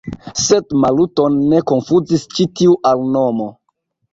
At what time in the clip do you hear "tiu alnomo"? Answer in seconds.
2.61-3.51